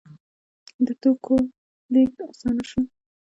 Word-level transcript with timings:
د 0.85 0.87
توکو 1.01 1.35
لیږد 1.93 2.19
اسانه 2.31 2.63
شو. 2.69 2.81